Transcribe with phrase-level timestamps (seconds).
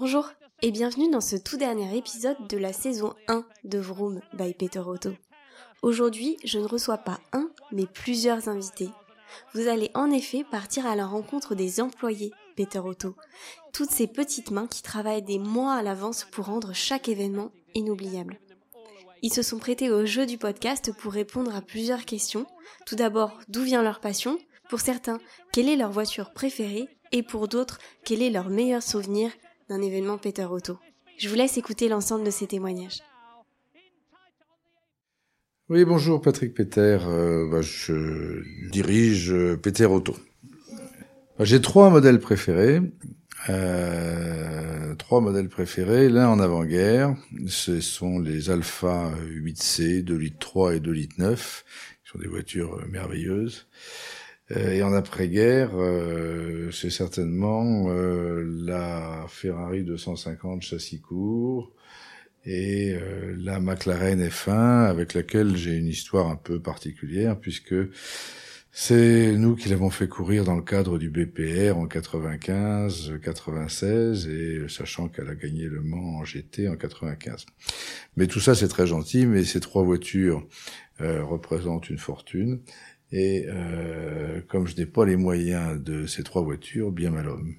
[0.00, 0.30] Bonjour
[0.62, 4.78] et bienvenue dans ce tout dernier épisode de la saison 1 de Vroom by Peter
[4.78, 5.10] Otto.
[5.82, 8.88] Aujourd'hui, je ne reçois pas un, mais plusieurs invités.
[9.52, 13.14] Vous allez en effet partir à la rencontre des employés Peter Otto,
[13.74, 18.40] toutes ces petites mains qui travaillent des mois à l'avance pour rendre chaque événement inoubliable.
[19.20, 22.46] Ils se sont prêtés au jeu du podcast pour répondre à plusieurs questions.
[22.86, 24.38] Tout d'abord, d'où vient leur passion?
[24.70, 25.20] Pour certains,
[25.52, 26.88] quelle est leur voiture préférée?
[27.12, 29.30] Et pour d'autres, quel est leur meilleur souvenir?
[29.70, 30.78] D'un événement Peter Auto.
[31.16, 33.02] Je vous laisse écouter l'ensemble de ces témoignages.
[35.68, 36.98] Oui, bonjour Patrick Peter.
[37.06, 40.16] Euh, bah, je dirige euh, Peter Auto.
[41.38, 42.80] Bah, j'ai trois modèles préférés.
[43.48, 46.08] Euh, trois modèles préférés.
[46.08, 47.14] L'un en avant-guerre,
[47.46, 51.64] ce sont les Alpha 8C, 2 litres 3 et 2 litres 9,
[52.02, 53.68] qui sont des voitures merveilleuses.
[54.52, 61.72] Euh, et en après-guerre, euh, c'est certainement euh, la Ferrari 250 châssis court
[62.46, 62.96] et
[63.36, 67.74] la McLaren F1 avec laquelle j'ai une histoire un peu particulière puisque
[68.72, 74.68] c'est nous qui l'avons fait courir dans le cadre du BPR en 95, 96 et
[74.68, 77.44] sachant qu'elle a gagné le Mans en GT en 95.
[78.16, 80.42] Mais tout ça c'est très gentil, mais ces trois voitures
[80.98, 82.62] représentent une fortune
[83.12, 87.12] et euh, comme je n'ai pas les moyens de ces trois voitures, bien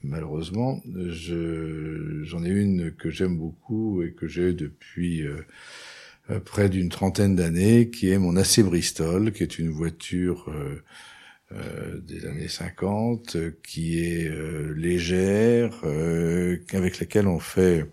[0.03, 5.45] malheureusement, j'en ai une que j'aime beaucoup et que j'ai depuis euh,
[6.29, 10.49] euh, près d'une trentaine d'années, qui est mon AC Bristol, qui est une voiture
[11.51, 14.31] euh, des années 50, qui est
[14.73, 15.83] légère,
[16.71, 17.85] avec laquelle on fait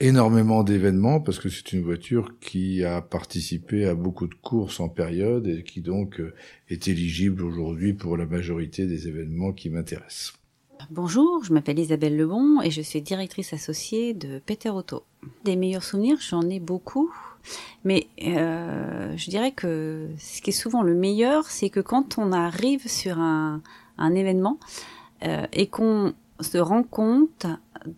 [0.00, 4.88] énormément d'événements parce que c'est une voiture qui a participé à beaucoup de courses en
[4.88, 6.34] période et qui donc euh,
[6.68, 10.34] est éligible aujourd'hui pour la majorité des événements qui m'intéressent.
[10.90, 15.04] Bonjour, je m'appelle Isabelle Lebon et je suis directrice associée de Peter Auto.
[15.44, 17.10] Des meilleurs souvenirs, j'en ai beaucoup,
[17.84, 22.32] mais euh, je dirais que ce qui est souvent le meilleur, c'est que quand on
[22.32, 23.62] arrive sur un,
[23.98, 24.58] événement
[25.22, 27.46] euh, et qu'on se rend compte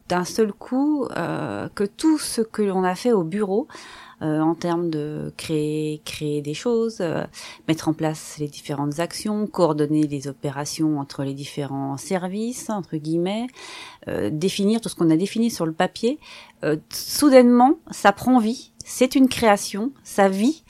[0.08, 3.68] d'un seul coup euh, que tout ce que l'on a fait au bureau
[4.22, 7.24] euh, en termes de créer créer des choses, euh,
[7.68, 13.46] mettre en place les différentes actions, coordonner les opérations entre les différents services entre guillemets,
[14.30, 16.18] définir tout ce qu'on a défini sur le papier,
[16.90, 20.64] soudainement ça prend vie, c'est une création, ça vit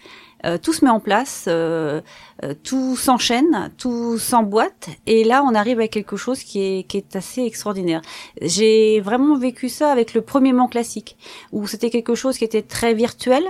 [0.47, 2.01] euh, tout se met en place, euh,
[2.45, 6.99] euh, tout s'enchaîne, tout s'emboîte, et là on arrive à quelque chose qui est, qui
[6.99, 8.01] est assez extraordinaire.
[8.41, 11.17] J'ai vraiment vécu ça avec le premier Mans classique,
[11.51, 13.43] où c'était quelque chose qui était très virtuel.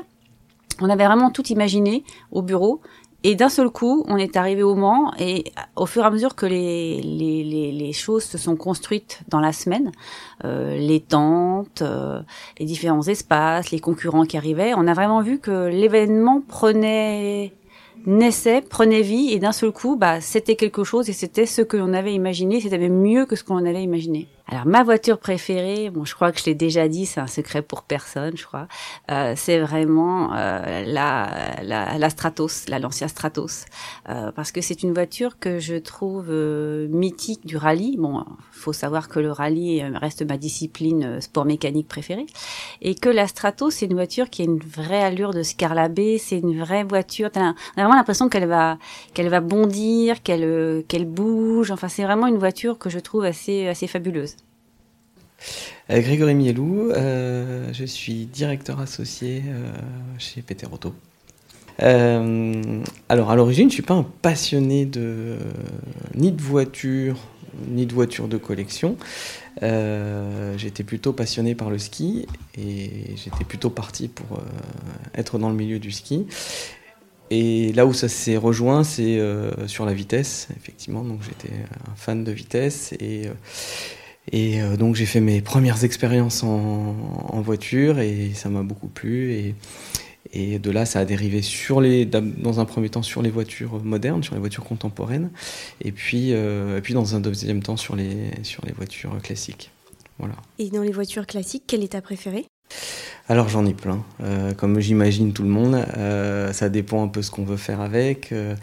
[0.81, 2.03] On avait vraiment tout imaginé
[2.33, 2.81] au bureau,
[3.29, 6.37] et d'un seul coup, on est arrivé au Mans et au fur et à mesure
[6.37, 9.91] que les, les, les, choses se sont construites dans la semaine,
[10.45, 12.23] euh, les tentes, euh,
[12.61, 17.53] les différents espaces, les concurrents qui arrivaient, on a vraiment vu que l'événement prenait
[18.07, 21.77] naissait, prenait vie et d'un seul coup, bah, c'était quelque chose et c'était ce que
[21.77, 24.29] l'on avait imaginé, c'était même mieux que ce qu'on avait imaginé.
[24.49, 27.63] Alors ma voiture préférée, bon je crois que je l'ai déjà dit, c'est un secret
[27.63, 28.69] pour personne, je crois.
[29.11, 33.65] Euh, c'est vraiment euh, la, la, la Stratos, la Lancia Stratos,
[34.09, 37.97] euh, parce que c'est une voiture que je trouve euh, mythique du rallye.
[37.97, 42.27] Bon, faut savoir que le rallye euh, reste ma discipline euh, sport mécanique préférée,
[42.83, 46.39] et que la Stratos c'est une voiture qui a une vraie allure de scarlabée, c'est
[46.39, 47.31] une vraie voiture.
[47.35, 48.79] On a vraiment l'impression qu'elle va
[49.13, 51.73] qu'elle va bondir, qu'elle qu'elle bouge.
[51.73, 54.36] Enfin c'est vraiment une voiture que je trouve assez assez fabuleuse.
[55.91, 59.71] Euh, Grégory Mielou, euh, je suis directeur associé euh,
[60.19, 60.95] chez Peter Auto.
[61.79, 65.37] alors à l'origine, je suis pas un passionné de
[66.15, 67.17] ni de voiture
[67.69, 68.97] ni de voiture de collection.
[69.61, 72.27] j'étais plutôt passionné par le ski
[72.59, 74.41] et j'étais plutôt parti pour
[75.15, 76.27] être dans le milieu du ski.
[77.31, 79.19] Et là où ça s'est rejoint, c'est
[79.67, 81.03] sur la vitesse, effectivement.
[81.03, 81.55] Donc j'étais
[81.91, 83.31] un fan de vitesse et
[84.33, 86.97] et euh, donc j'ai fait mes premières expériences en,
[87.29, 89.33] en, voiture et ça m'a beaucoup plu.
[89.33, 89.55] Et,
[90.33, 93.83] et, de là, ça a dérivé sur les, dans un premier temps sur les voitures
[93.85, 95.31] modernes, sur les voitures contemporaines,
[95.81, 99.71] et puis, euh, et puis dans un deuxième temps sur les, sur les voitures classiques.
[100.19, 100.35] Voilà.
[100.59, 102.47] Et dans les voitures classiques, quelle est ta préférée?
[103.29, 105.85] Alors j'en ai plein, euh, comme j'imagine tout le monde.
[105.97, 108.31] Euh, ça dépend un peu ce qu'on veut faire avec.
[108.31, 108.55] Euh,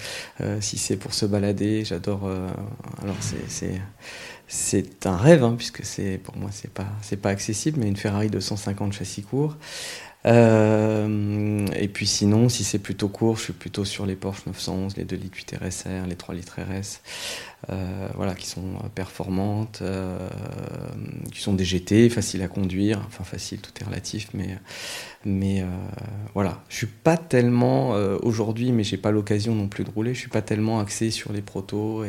[0.62, 2.30] si c'est pour se balader, j'adore.
[3.02, 3.82] Alors c'est
[4.54, 5.82] c'est un rêve, hein, puisque
[6.24, 9.58] pour moi c'est pas c'est pas accessible, mais une Ferrari de 150 châssis court.
[10.26, 15.06] Et puis sinon, si c'est plutôt court, je suis plutôt sur les Porsche 911, les
[15.06, 17.02] 2 litres 8 RSR, les 3 litres RS,
[18.16, 19.84] voilà, qui sont performantes,
[21.32, 24.58] qui sont des GT, faciles à conduire, enfin facile, tout est relatif, mais
[25.26, 25.66] euh,
[26.34, 30.14] voilà, je suis pas tellement euh, aujourd'hui, mais j'ai pas l'occasion non plus de rouler.
[30.14, 32.04] Je suis pas tellement axé sur les protos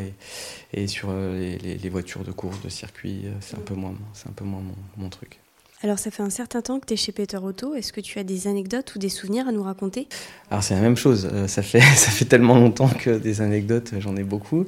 [0.72, 3.24] et, sur euh, les, voitures de course, de circuit.
[3.40, 3.94] C'est un peu moins,
[4.28, 4.62] un peu moins
[4.96, 5.38] mon, truc.
[5.84, 7.74] Alors ça fait un certain temps que tu es chez Peter Auto.
[7.74, 10.08] Est-ce que tu as des anecdotes ou des souvenirs à nous raconter?
[10.50, 11.30] Alors c'est la même chose.
[11.46, 14.64] ça fait ça fait tellement longtemps que des anecdotes, j'en ai beaucoup.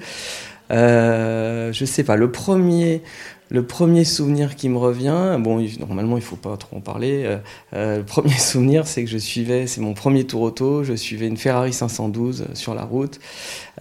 [0.70, 2.16] Euh, je sais pas.
[2.16, 3.02] Le premier,
[3.48, 7.22] le premier souvenir qui me revient, bon, normalement il faut pas trop en parler.
[7.24, 7.38] Euh,
[7.74, 11.28] euh, le premier souvenir, c'est que je suivais, c'est mon premier tour auto, je suivais
[11.28, 13.20] une Ferrari 512 sur la route.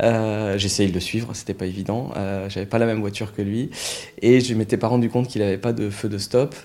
[0.02, 2.12] Euh, J'essayais de le suivre, c'était pas évident.
[2.16, 3.72] Euh, J'avais pas la même voiture que lui,
[4.22, 6.56] et je m'étais pas rendu compte qu'il avait pas de feu de stop.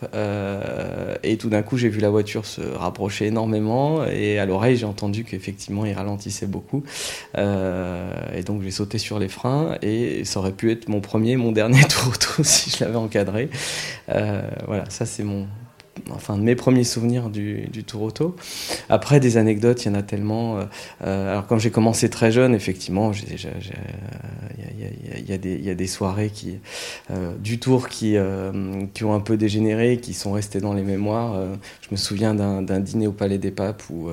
[1.22, 4.86] Et tout d'un coup, j'ai vu la voiture se rapprocher énormément, et à l'oreille, j'ai
[4.86, 6.82] entendu qu'effectivement, il ralentissait beaucoup.
[7.36, 11.52] Et donc, j'ai sauté sur les freins, et ça aurait pu être mon premier, mon
[11.52, 13.50] dernier tour auto si je l'avais encadré.
[14.08, 15.46] Euh, voilà, ça c'est mon,
[16.10, 18.36] enfin mes premiers souvenirs du, tour auto.
[18.88, 20.60] Après des anecdotes, il y en a tellement.
[21.04, 23.34] Euh, alors quand j'ai commencé très jeune, effectivement, il
[25.28, 26.58] y, y, y, a des soirées qui
[27.10, 28.52] euh, du tour qui euh,
[28.94, 31.34] qui ont un peu dégénéré, qui sont restées dans les mémoires.
[31.34, 34.10] Euh, je me souviens d'un dîner au Palais des Papes où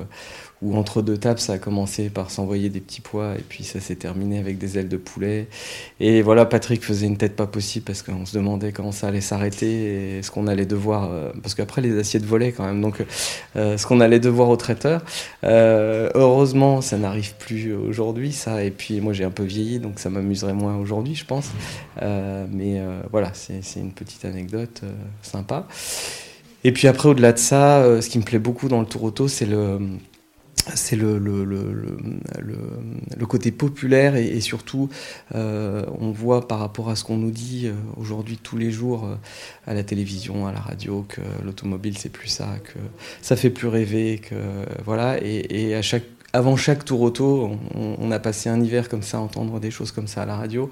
[0.60, 3.78] où entre deux tables, ça a commencé par s'envoyer des petits pois et puis ça
[3.78, 5.46] s'est terminé avec des ailes de poulet.
[6.00, 9.20] Et voilà, Patrick faisait une tête pas possible parce qu'on se demandait comment ça allait
[9.20, 13.04] s'arrêter et ce qu'on allait devoir, euh, parce qu'après les assiettes volaient quand même, donc
[13.56, 15.02] euh, ce qu'on allait devoir au traiteur.
[15.44, 18.64] Euh, heureusement, ça n'arrive plus aujourd'hui, ça.
[18.64, 21.50] Et puis moi, j'ai un peu vieilli, donc ça m'amuserait moins aujourd'hui, je pense.
[22.00, 24.82] mais voilà, c'est une petite anecdote
[25.22, 25.66] sympa.
[26.64, 29.28] Et puis après, au-delà de ça, ce qui me plaît beaucoup dans le tour auto,
[29.28, 29.78] c'est le
[30.74, 31.72] c'est le, le, le,
[33.16, 34.88] le, côté populaire et, surtout
[35.34, 39.04] euh, on voit par rapport à ce qu'on nous dit euh, aujourd'hui tous les jours
[39.04, 39.16] euh,
[39.66, 42.78] à la télévision, à la radio que l'automobile c'est plus ça, que
[43.22, 44.34] ça fait plus rêver, que
[44.84, 45.18] voilà.
[45.22, 49.18] Et à chaque avant chaque tour auto, on, on, a passé un hiver comme ça,
[49.18, 50.68] entendre des choses comme ça à la radio.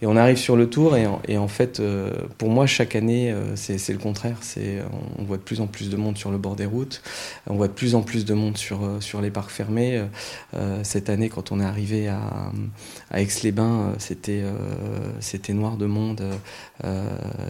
[0.00, 3.54] Et on arrive sur le tour, et en, fait, euh, pour moi, chaque année, euh,
[3.54, 4.38] c'est le contraire.
[4.40, 4.82] C'est
[5.18, 7.02] On voit de plus en plus de monde sur le bord des routes,
[7.46, 10.04] on voit de plus en plus de monde sur, euh, sur les parcs fermés.
[10.54, 12.52] Euh, cette année, quand on est arrivé à,
[13.14, 16.22] Aix-les-Bains, c'était noir de monde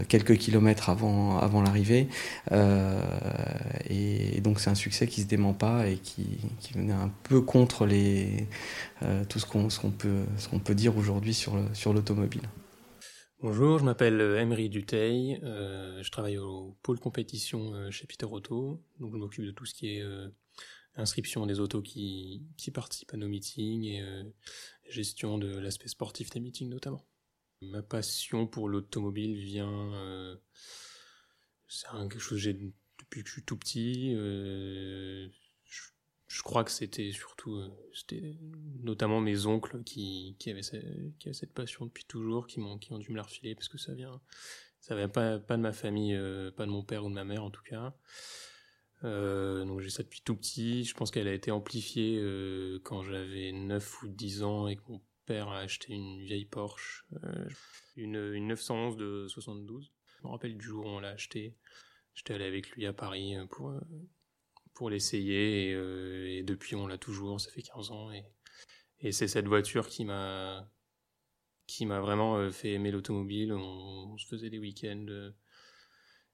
[0.08, 2.08] quelques kilomètres avant, avant l'arrivée.
[3.90, 6.26] Et, donc, c'est un succès qui se dément pas et qui,
[6.60, 12.43] qui venait un peu contre euh, tout ce qu'on qu peut, dire aujourd'hui sur l'automobile.
[13.46, 18.81] Bonjour, je m'appelle Emery Duteil, euh, je travaille au pôle compétition euh, chez Peter Auto,
[19.00, 20.29] donc je m'occupe de tout ce qui est euh,
[20.96, 24.23] inscription des autos qui, qui participent à nos meetings et euh,
[24.88, 27.05] gestion de l'aspect sportif des meetings notamment.
[27.61, 30.37] Ma passion pour l'automobile vient, euh,
[31.69, 34.14] c'est quelque chose que j'ai depuis que je suis tout petit,
[36.34, 38.34] je crois que c'était surtout, euh, c'était
[38.82, 43.16] notamment mes oncles qui, avaient, cette passion depuis toujours, qui m'ont, qui ont dû me
[43.16, 44.20] la refiler parce que ça vient,
[44.81, 47.44] ça vient pas, de ma famille, euh, pas de mon père ou de ma mère
[47.44, 47.94] en tout cas.
[49.04, 50.82] Euh, donc j'ai ça depuis tout petit.
[50.82, 52.20] Je pense qu'elle a été amplifiée
[52.82, 57.06] quand j'avais 9 ou 10 ans et que mon père a acheté une vieille Porsche,
[57.94, 59.92] une, une 911 de 72.
[60.19, 61.55] Je me rappelle du jour où on l'a acheté.
[62.12, 63.72] J'étais allé avec lui à Paris pour
[64.74, 68.24] pour l'essayer et, euh, et, depuis on l'a toujours, ça fait 15 ans et,
[69.12, 70.66] c'est cette voiture qui m'a
[71.66, 73.52] qui m'a vraiment euh, fait aimer l'automobile.
[73.52, 75.31] On, se faisait des week-ends, euh,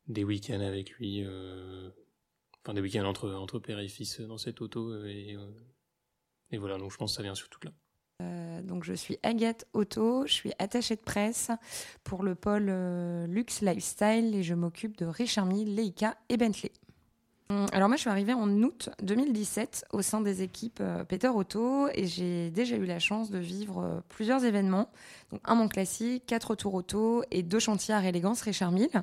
[0.07, 1.27] des week-ends avec lui,
[2.63, 5.37] enfin des week-ends entre entre père et fils dans cette auto et,
[6.53, 6.79] voilà.
[6.79, 8.63] Donc je pense que ça vient surtout de là.
[8.63, 11.51] Donc je suis Agathe Auto, je suis attachée de presse
[12.05, 12.71] pour le pôle
[13.27, 16.71] Luxe Lifestyle et je m'occupe de Richard Mille, Leica et Bentley.
[17.51, 21.27] Hum, alors moi, je suis arrivée en août 2017 au sein des équipes euh, Peter
[21.27, 24.89] Auto et j'ai déjà eu la chance de vivre euh, plusieurs événements.
[25.33, 29.03] Donc un Mont Classique, quatre tours auto et deux chantiers à élégance Richard Mille.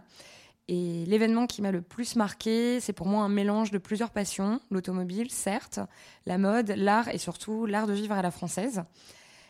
[0.69, 4.61] Et l'événement qui m'a le plus marqué, c'est pour moi un mélange de plusieurs passions,
[4.71, 5.81] l'automobile, certes,
[6.25, 8.83] la mode, l'art et surtout l'art de vivre à la française.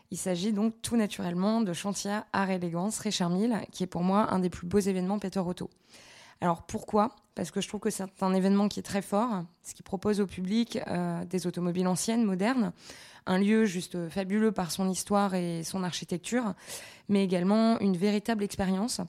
[0.09, 4.33] Il s'agit donc tout naturellement de Chantier Art Élégance Richard Mille, qui est pour moi
[4.33, 5.69] un des plus beaux événements Peter Auto.
[6.41, 7.15] Alors pourquoi?
[7.35, 10.21] Parce que je trouve que c'est un événement qui est très fort, ce qui propose
[10.21, 12.73] au public euh, des automobiles anciennes, modernes,
[13.25, 16.53] un lieu juste fabuleux par son histoire et son architecture,
[17.09, 19.01] mais également une véritable expérience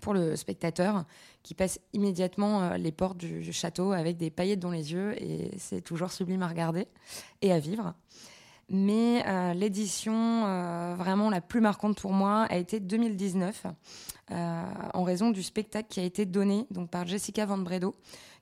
[0.00, 1.04] pour le spectateur
[1.42, 5.82] qui passe immédiatement les portes du, château avec des paillettes dans les yeux et c'est
[5.82, 6.86] toujours sublime à regarder
[7.42, 7.94] et à vivre.
[8.72, 9.22] Mais
[9.54, 13.66] l'édition vraiment la plus marquante pour moi a été 2019
[14.30, 17.94] en raison du spectacle qui a été donné donc par Jessica Van Bredo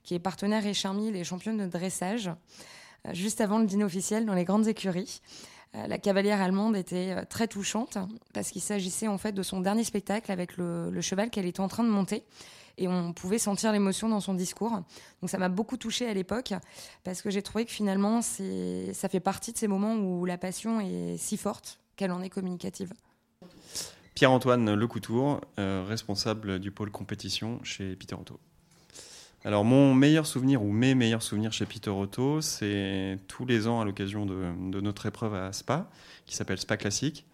[0.05, 2.31] qui est partenaire et Charmy, les championnes de dressage,
[3.13, 5.21] juste avant le dîner officiel dans les grandes écuries.
[5.77, 7.97] Euh, la cavalière allemande était euh, très touchante
[8.33, 11.69] parce qu'il s'agissait en fait de son dernier spectacle avec le, cheval qu'elle était en
[11.69, 12.25] train de monter
[12.81, 14.73] et on pouvait sentir l'émotion dans son discours.
[15.21, 16.55] Donc ça m'a beaucoup touchée à l'époque
[17.05, 20.81] parce que j'ai trouvé que finalement ça fait partie de ces moments où la passion
[20.81, 22.93] est si forte qu'elle en est communicative.
[24.15, 28.41] Pierre-Antoine Lecoutour, euh, responsable du pôle compétition chez Peter Otto.
[29.45, 33.81] Alors mon meilleur souvenir ou mes meilleurs souvenirs chez Peter Otto, c'est tous les ans
[33.81, 35.89] à l'occasion de, notre épreuve à Spa,
[36.27, 37.25] qui s'appelle Spa Classique.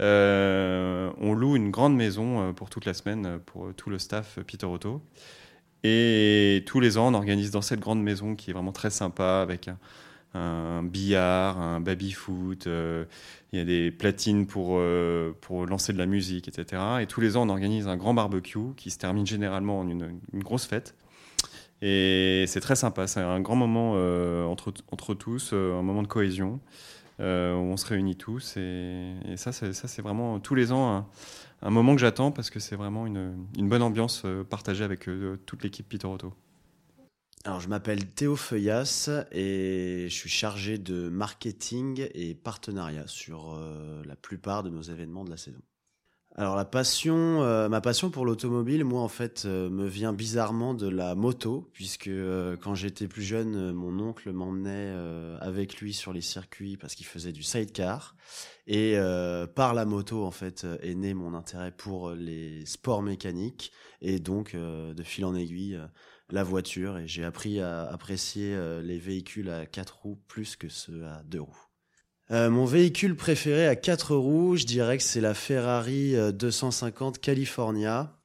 [0.00, 4.38] Euh, on loue une grande maison euh, pour toute la semaine pour tout le staff
[4.46, 5.02] Peter Otto.
[5.84, 9.40] Et tous les ans, on organise dans cette grande maison qui est vraiment très sympa
[9.42, 9.70] avec
[10.34, 13.04] un, billard, un baby-foot, euh,
[13.52, 14.80] il y a des platines pour,
[15.40, 16.82] pour lancer de la musique, etc.
[17.00, 20.42] Et tous les ans, on organise un grand barbecue qui se termine généralement en une
[20.42, 20.94] grosse fête.
[21.82, 26.02] Et c'est très sympa, c'est un grand moment euh, entre, entre tous, euh, un moment
[26.02, 28.56] de cohésion, euh, on se réunit tous.
[28.56, 31.08] Et, ça, ça c'est vraiment tous les ans
[31.62, 35.08] un, moment que j'attends parce que c'est vraiment une, bonne ambiance partagée avec
[35.46, 36.32] toute l'équipe Peter Otto.
[37.44, 43.58] Alors, je m'appelle Théo Feuillas et je suis chargé de marketing et partenariat sur
[44.04, 45.60] la plupart de nos événements de la saison.
[46.38, 50.74] Alors la passion, euh, ma passion pour l'automobile, moi en fait, euh, me vient bizarrement
[50.74, 54.94] de la moto, puisque euh, quand j'étais plus jeune, mon oncle m'emmenait
[55.40, 58.16] avec lui sur les circuits parce qu'il faisait du sidecar,
[58.66, 58.98] et
[59.54, 64.54] par la moto en fait est né mon intérêt pour les sports mécaniques, et donc
[64.54, 65.80] de fil en aiguille
[66.30, 71.06] la voiture, et j'ai appris à apprécier les véhicules à quatre roues plus que ceux
[71.06, 71.65] à deux roues.
[72.32, 77.20] Euh, mon véhicule préféré à quatre roues, je dirais que c'est la Ferrari 250 euh,
[77.20, 78.16] California.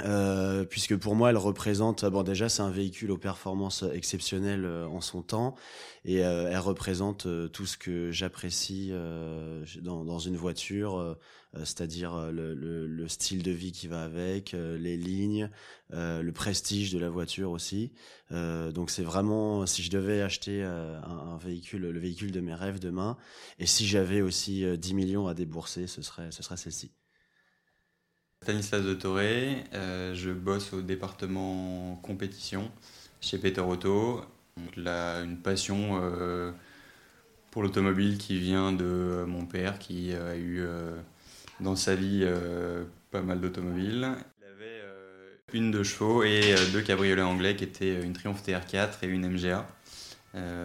[0.00, 5.00] Euh, puisque pour moi elle représente bon déjà c'est un véhicule aux performances exceptionnelles en
[5.00, 5.54] son temps
[6.04, 8.92] et elle représente tout ce que j'apprécie
[9.82, 11.16] dans, dans, une voiture
[11.56, 15.50] euh, c'est-à-dire euh, le, style de vie qui va avec, euh, les lignes,
[15.90, 17.92] le prestige de la voiture aussi.
[18.30, 23.16] donc c'est vraiment, si je devais acheter un, véhicule, le véhicule de mes rêves demain,
[23.58, 26.90] et si j'avais aussi 10 millions à débourser, ce serait, ce serait celle-ci.
[28.44, 32.70] Stanislas de Toré, je bosse au département compétition
[33.20, 34.20] chez Peter Auto.
[34.76, 35.98] Là, une passion
[37.50, 40.62] pour l'automobile qui vient de mon père qui a eu
[41.60, 44.08] dans sa vie euh, pas mal d'automobiles.
[44.40, 48.42] Il avait euh, une de chevaux et euh, deux cabriolets anglais qui étaient une Triumph
[48.46, 49.66] TR4 et une MGA.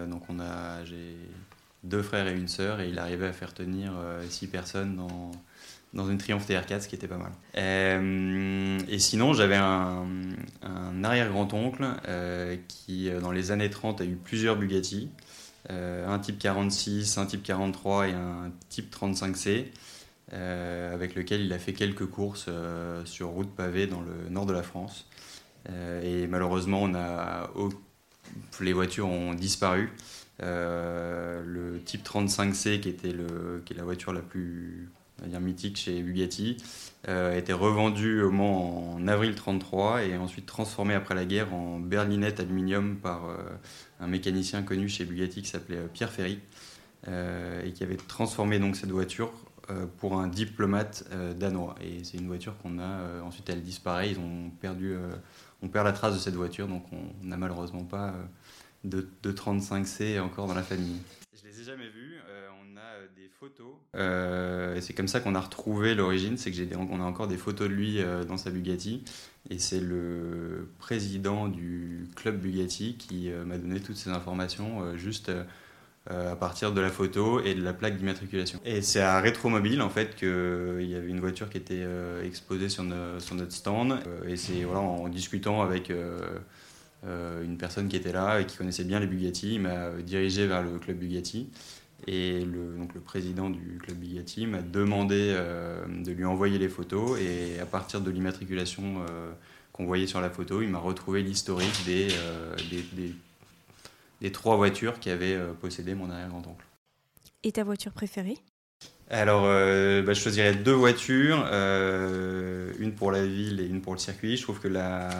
[0.06, 1.16] donc on a, j'ai
[1.82, 3.92] deux frères et une sœur et il arrivait à faire tenir
[4.28, 5.30] six personnes dans,
[5.92, 7.32] dans une Triumph TR4, ce qui était pas mal.
[8.88, 10.06] et sinon, j'avais un,
[11.02, 11.84] arrière-grand-oncle
[12.68, 15.10] qui, dans les années 30, a eu plusieurs Bugatti.
[15.68, 19.66] un type 46, un type 43 et un type 35C.
[20.32, 24.46] Euh, avec lequel il a fait quelques courses euh, sur route pavée dans le nord
[24.46, 25.08] de la France.
[25.68, 26.88] Euh, et malheureusement,
[28.60, 29.90] les voitures ont disparu.
[30.38, 33.14] le type 35C, qui était
[33.64, 34.88] qui est la voiture la plus
[35.26, 36.56] dire, mythique chez Bugatti,
[37.08, 41.80] a été revendu au Mans en avril 33 et ensuite transformé après la guerre en
[41.80, 43.22] berlinette aluminium par
[44.00, 46.40] un mécanicien connu chez Bugatti qui s'appelait Pierre Ferry.
[47.08, 49.32] et qui avait transformé donc cette voiture
[49.70, 51.76] euh, pour un diplomate euh, danois.
[51.80, 54.96] Et c'est une voiture qu'on a, euh, ensuite elle disparaît, ils ont perdu,
[55.62, 58.14] on perd la trace de cette voiture, donc on n'a malheureusement pas
[58.84, 61.00] de, 35C encore dans la famille.
[61.40, 61.99] Je les ai jamais vus,
[63.94, 67.36] et c'est comme ça qu'on a retrouvé l'origine, c'est que j'ai on a encore des
[67.36, 69.02] photos de lui dans sa Bugatti,
[69.48, 75.30] et c'est le président du club Bugatti qui m'a donné toutes ces informations juste
[76.10, 78.58] euh, à partir de la photo et de la plaque d'immatriculation.
[78.64, 82.24] Et c'est à Rétromobile en fait qu'il euh, y avait une voiture qui était euh,
[82.24, 82.84] exposée sur,
[83.18, 83.98] sur, notre stand.
[84.26, 85.92] et c'est voilà, en discutant avec
[87.02, 90.62] une personne qui était là et qui connaissait bien les Bugatti, il m'a dirigé vers
[90.62, 91.50] le club Bugatti.
[92.06, 95.34] Et le, donc le président du club Bugatti m'a demandé
[95.88, 97.18] de lui envoyer les photos.
[97.20, 99.04] Et à partir de l'immatriculation
[99.72, 102.08] qu'on voyait sur la photo, il m'a retrouvé l'historique des,
[102.70, 103.14] des, des
[104.20, 106.64] des trois voitures qui avaient euh, possédé mon arrière-grand-oncle.
[107.42, 108.36] Et ta voiture préférée?
[109.08, 113.92] Alors, euh, bah, je choisirais deux voitures, euh, une pour la ville et une pour
[113.92, 114.36] le circuit.
[114.36, 115.10] Je trouve que la,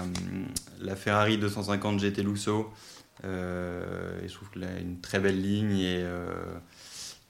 [0.80, 2.70] la Ferrari 250 GT Luxo,
[3.24, 6.04] euh, je trouve qu'elle a une très belle ligne et,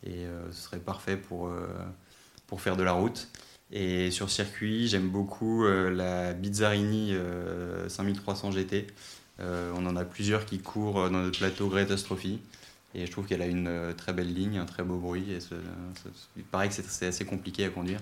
[0.06, 1.50] et ce serait parfait pour,
[2.47, 3.28] pour faire de la route.
[3.73, 7.14] Et sur circuit, j'aime beaucoup la Bizzarini
[7.88, 8.87] 5300 GT.
[9.38, 12.09] on en a plusieurs qui courent dans notre plateau Greatest.
[12.94, 15.25] Et je trouve qu'elle a une euh, très belle ligne, un très beau bruit.
[15.30, 15.38] Et
[16.37, 18.00] il paraît que c'est assez compliqué à conduire.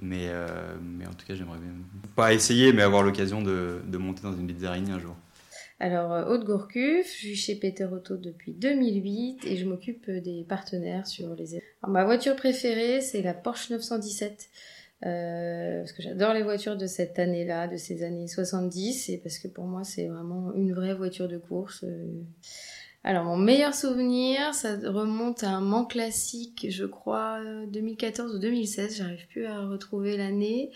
[0.00, 1.70] Mais, euh, mais en tout cas, j'aimerais bien,
[2.16, 5.14] pas essayer, mais avoir l'occasion de, de, monter dans une Bizzarini un jour.
[5.80, 10.44] Alors, euh, Haute Gourcuff, je suis chez Peter Auto depuis 2008 et je m'occupe des
[10.48, 11.56] partenaires sur les.
[11.82, 14.48] Alors, ma voiture préférée, c'est la Porsche 917.
[15.04, 19.38] Euh, parce que j'adore les voitures de cette année-là, de ces années 70, et parce
[19.38, 21.84] que pour moi, c'est vraiment une vraie voiture de course.
[23.06, 28.96] Alors mon meilleur souvenir, ça remonte à un Mans classique, je crois 2014 ou 2016,
[28.96, 30.70] j'arrive plus à retrouver l'année.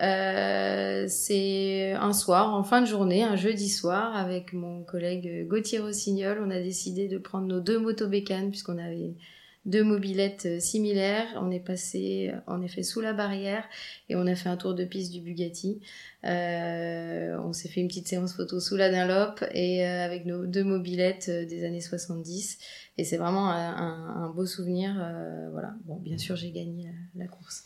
[0.00, 5.80] Euh, c'est un soir, en fin de journée, un jeudi soir, avec mon collègue Gauthier
[5.80, 9.14] Rossignol, on a décidé de prendre nos deux motos bécanes puisqu'on avait
[9.64, 11.26] deux mobilettes euh, similaires.
[11.40, 13.64] On est passé euh, en effet sous la barrière
[14.08, 15.80] et on a fait un tour de piste du Bugatti.
[16.24, 20.64] Euh, on s'est fait une petite séance photo sous la Dunlop et avec nos deux
[20.64, 22.58] mobilettes des années 70.
[22.98, 24.94] Et c'est vraiment un, beau souvenir.
[25.50, 25.74] voilà.
[25.84, 27.64] Bon, bien sûr, j'ai gagné la, course.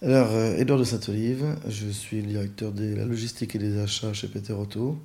[0.00, 4.26] Alors, Edouard de Saint-Olive, je suis le directeur de la logistique et des achats chez
[4.28, 4.98] Peter Auto.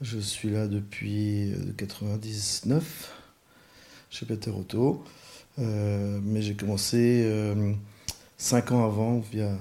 [0.00, 3.12] Je suis là depuis 1999
[4.10, 5.02] chez Peter Auto.
[5.58, 7.72] Euh, mais j'ai commencé euh,
[8.38, 9.56] 5 ans avant via,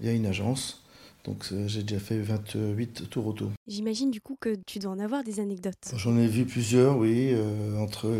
[0.00, 0.82] via une agence.
[1.24, 3.50] Donc euh, j'ai déjà fait 28 tours auto.
[3.66, 5.92] J'imagine du coup que tu dois en avoir des anecdotes.
[5.94, 8.10] J'en ai vu plusieurs, oui, euh, entre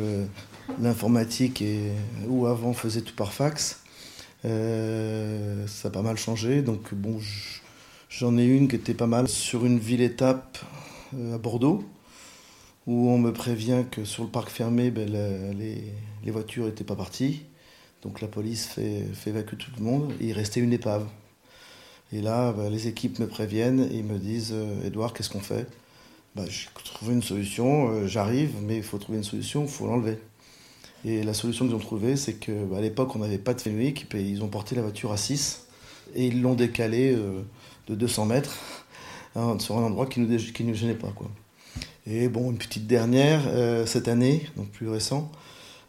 [0.81, 1.93] l'informatique et
[2.29, 3.81] où avant on faisait tout par fax.
[4.43, 6.63] ça a pas mal changé.
[6.63, 7.19] Donc bon,
[8.11, 10.59] j'en ai une qui était pas mal sur une ville-étape
[11.15, 11.85] à Bordeaux
[12.89, 15.09] où on me prévient que sur le parc fermé, ben,
[15.57, 15.93] les,
[16.29, 17.43] les, voitures n'étaient pas parties.
[18.03, 21.07] Donc la police fait, évacuer tout le monde il restait une épave.
[22.13, 24.55] Et là, ben, les équipes me préviennent et me disent
[24.85, 25.67] Edouard, qu'est-ce qu'on fait?
[26.37, 29.87] Ben, J'ai trouvé une solution, euh, j'arrive, mais il faut trouver une solution, il faut
[29.87, 30.19] l'enlever.
[31.05, 34.07] Et la solution qu'ils ont trouvée, c'est qu'à ben, l'époque, on n'avait pas de Fenwick,
[34.15, 35.69] et ils ont porté la voiture à 6
[36.15, 37.43] et ils l'ont décalée euh,
[37.87, 38.57] de 200 mètres
[39.37, 41.13] hein, sur un endroit qui ne nous, gênait pas.
[42.07, 45.37] Et bon, une petite dernière, euh, cette année, donc plus récent, euh,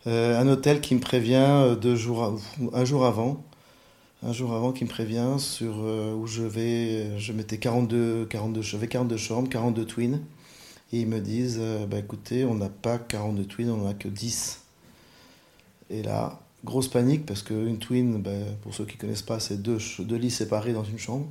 [0.05, 1.75] un hôtel qui me prévient euh,
[2.73, 3.43] un jour avant,
[4.23, 8.77] un jour avant qui me prévient sur où je vais, je mettais 42, 42, je
[8.77, 10.21] 42 chambres, 42 twins,
[10.91, 14.07] et ils me disent, bah écoutez, on n'a pas 42 twins, on n'en a que
[14.07, 14.61] 10.
[15.89, 18.31] Et là, grosse panique parce qu'une twin, bah,
[18.61, 21.25] pour ceux qui ne connaissent pas, c'est deux, deux lits séparés dans une chambre.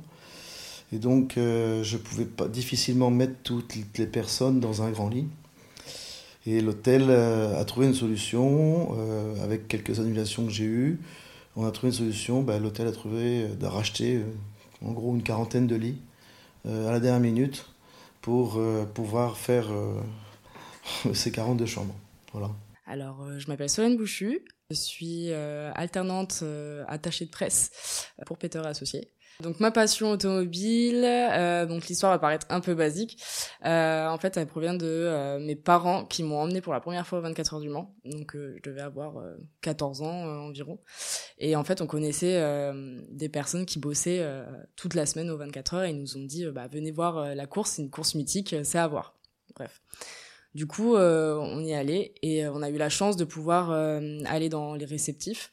[0.91, 5.27] Et donc, euh, je pouvais pas difficilement mettre toutes les personnes dans un grand lit.
[6.49, 10.99] Et l'hôtel euh, a trouvé une solution, euh, avec quelques annulations que j'ai eues.
[11.55, 14.23] On a trouvé une solution, bah, l'hôtel a trouvé de racheter
[14.83, 15.99] en gros une quarantaine de lits
[16.65, 17.65] à la dernière minute
[18.21, 18.59] pour
[18.93, 19.67] pouvoir faire
[21.13, 21.95] ces 42 chambres.
[22.33, 22.49] Voilà.
[22.87, 26.43] Alors, je m'appelle Solène Bouchu, je suis alternante
[26.87, 29.11] attachée de presse pour Peter Associés.
[29.41, 33.23] Donc ma passion automobile, euh, donc l'histoire va paraître un peu basique.
[33.63, 37.07] Euh, en fait, elle provient de euh, mes parents qui m'ont emmené pour la première
[37.07, 37.95] fois aux 24 heures du Mans.
[38.03, 39.13] Donc euh, je devais avoir
[39.61, 40.77] 14 ans environ.
[41.37, 42.43] Et en fait, on connaissait
[43.11, 44.25] des personnes qui bossaient
[44.75, 47.45] toute la semaine aux 24 heures et ils nous ont dit bah venez voir la
[47.45, 49.15] course, c'est une course mythique, c'est à voir.
[49.55, 49.81] Bref.
[50.53, 54.49] Du coup, on y est allé et on a eu la chance de pouvoir aller
[54.49, 55.49] dans les réceptifs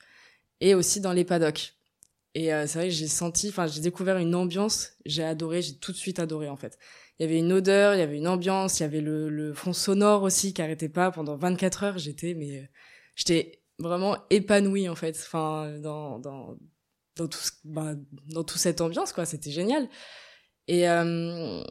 [0.61, 1.76] et aussi dans les paddocks.
[2.37, 5.75] Et euh, c'est vrai que j'ai senti, enfin, j'ai découvert une ambiance, j'ai adoré, j'ai
[5.79, 6.79] tout de suite adoré en fait.
[7.19, 9.55] Il y avait une odeur, il y avait une ambiance, il y avait le, le
[9.55, 11.99] fond sonore aussi qui arrêtait pas pendant 24 heures.
[11.99, 12.67] J'étais, mais euh,
[13.15, 16.59] j'étais vraiment épanouie en fait, enfin, dans dans
[17.17, 17.95] dans tout bah,
[18.29, 19.25] dans toute cette ambiance quoi.
[19.25, 19.89] C'était génial.
[20.69, 21.63] Et euh,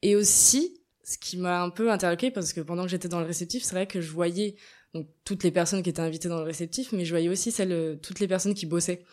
[0.00, 3.26] et aussi, ce qui m'a un peu interloqué parce que pendant que j'étais dans le
[3.26, 4.56] réceptif, c'est vrai que je voyais
[4.94, 7.98] donc toutes les personnes qui étaient invitées dans le réceptif, mais je voyais aussi celles,
[8.00, 9.04] toutes les personnes qui bossaient.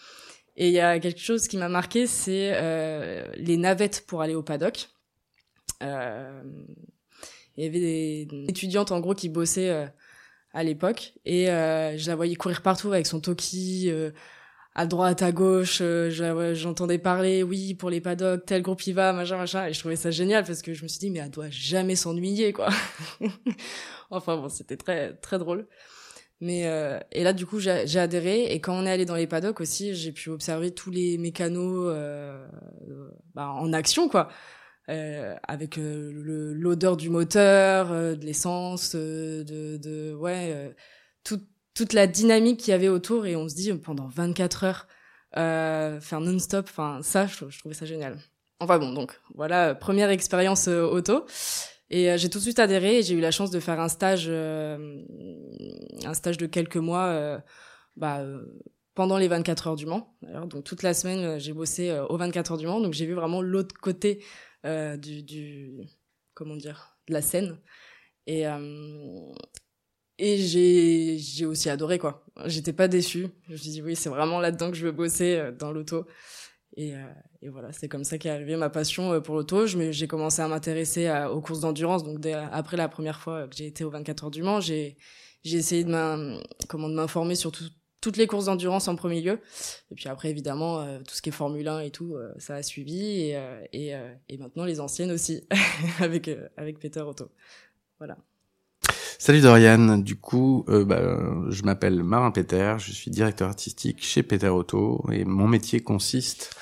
[0.58, 4.36] Et il y a quelque chose qui m'a marqué, c'est euh, les navettes pour aller
[4.36, 4.90] au paddock.
[5.82, 6.44] Euh,
[7.58, 9.88] il y avait des étudiantes en gros qui bossaient euh,
[10.54, 14.12] à l'époque et euh, je la voyais courir partout avec son toki euh,
[14.76, 15.82] à droite, à gauche.
[16.54, 19.68] J'entendais parler, oui, pour les paddocks, tel groupe y va, machin, machin.
[19.68, 21.96] Et je trouvais ça génial parce que je me suis dit, mais elle doit jamais
[21.96, 22.70] s'ennuyer, quoi.
[24.10, 25.68] enfin bon, c'était très très drôle.
[26.40, 29.28] Mais euh, et là du coup j'ai adhéré et quand on est allé dans les
[29.28, 32.48] paddocks aussi j'ai pu observer tous les mécanos euh,
[33.36, 34.28] bah, en action quoi
[34.90, 36.12] euh, avec euh,
[36.56, 40.76] l'odeur du moteur euh, de l'essence de, de ouais
[41.24, 41.40] tout,
[41.74, 44.88] toute la dynamique qu'il y avait autour et on se dit pendant 24 heures
[45.34, 48.18] faire non-stop enfin ça je, trouvais ça génial
[48.60, 51.26] enfin bon donc voilà première expérience auto
[51.92, 53.90] et euh, j'ai tout de suite adhéré et j'ai eu la chance de faire un
[53.90, 55.04] stage, euh,
[56.06, 57.38] un stage de quelques mois euh,
[57.98, 58.24] bah,
[58.96, 60.16] pendant les 24 heures du Mans.
[60.48, 62.80] Donc toute la semaine, j'ai bossé aux 24 heures du Mans.
[62.80, 64.24] Donc j'ai vu vraiment l'autre côté
[64.64, 65.82] du,
[66.34, 67.58] comment dire, de la scène.
[68.26, 68.46] Et,
[70.24, 72.24] et j'ai, j'ai aussi adoré, quoi.
[72.46, 73.28] J'étais pas déçue.
[73.48, 76.06] Je me suis dit, oui, c'est vraiment là-dedans que je veux bosser, dans l'auto.
[76.78, 77.00] Et, euh,
[77.42, 79.66] et, voilà, c'est comme ça qu'est arrivée ma passion euh, pour l'auto.
[79.68, 82.04] J'ai commencé à m'intéresser aux courses d'endurance.
[82.04, 84.98] Donc après la première fois que j'ai été aux 24 heures du Mans, j'ai
[85.44, 87.66] essayé de m'informer sur tout,
[88.00, 89.40] toutes les courses d'endurance en premier lieu.
[89.92, 92.64] Et puis après, évidemment, euh, tout ce qui est Formule 1 et tout, ça a
[92.64, 93.02] suivi.
[93.04, 93.40] Et,
[93.74, 93.94] et,
[94.30, 95.44] et, maintenant, les anciennes aussi,
[96.00, 97.30] avec, avec Peter Otto.
[98.00, 98.18] Voilà.
[99.24, 101.00] Salut Dorian, du coup, euh, bah,
[101.52, 106.56] je m'appelle Marin Peter, je suis directeur artistique chez Peter Auto et mon métier consiste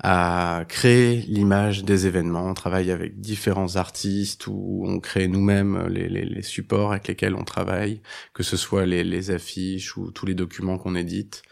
[0.00, 2.46] à créer l'image des événements.
[2.46, 8.02] On travaille avec différents artistes ou on crée nous-mêmes les, supports avec lesquels on travaille,
[8.34, 11.42] que ce soit les, affiches ou tous les documents qu'on édite.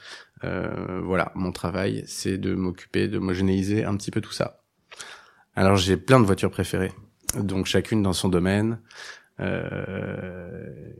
[0.45, 4.63] Euh, voilà, mon travail, c'est de m'occuper d'homogénéiser un petit peu tout ça.
[5.57, 6.93] Alors j'ai plein de voitures préférées,
[7.37, 8.79] donc chacune dans son domaine.
[9.41, 10.93] Euh,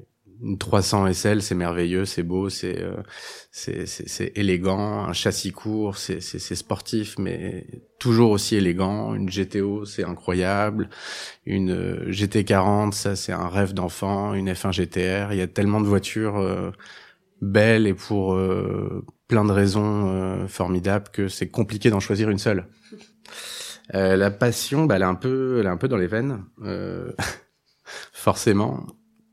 [0.43, 2.97] une 300 SL, c'est merveilleux, c'est beau, c'est euh,
[3.51, 5.05] c'est élégant.
[5.05, 7.67] Un châssis court, c'est sportif, mais
[7.99, 9.15] toujours aussi élégant.
[9.15, 10.89] Une GTO, c'est incroyable.
[11.47, 14.35] Une euh, GT40, ça c'est un rêve d'enfant.
[14.35, 16.71] Une F1 GTR, il y a tellement de voitures euh,
[17.41, 18.39] belles et pour
[19.29, 22.67] plein de raisons formidables que c'est compliqué d'en choisir une seule.
[23.93, 26.45] la passion, bah, elle est un peu, elle est un peu dans les veines.
[28.13, 28.87] forcément.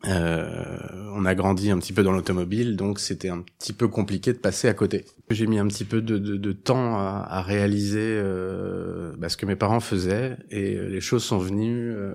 [0.07, 0.79] Euh,
[1.13, 4.39] on a grandi un petit peu dans l'automobile, donc c'était un petit peu compliqué de
[4.39, 5.05] passer à côté.
[5.29, 9.37] J'ai mis un petit peu de, de, de temps à, à réaliser euh, bah, ce
[9.37, 12.13] que mes parents faisaient, et euh, les choses sont venues euh,